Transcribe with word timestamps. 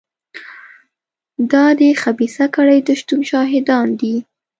دا 1.51 1.65
د 1.79 1.81
خبیثه 2.01 2.45
کړۍ 2.55 2.79
د 2.83 2.89
شتون 2.99 3.21
شاهدان 3.31 3.87
دي. 4.01 4.15